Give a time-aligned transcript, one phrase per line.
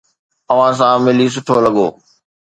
[0.51, 1.87] اوھان سان ملي سٺو لڳو.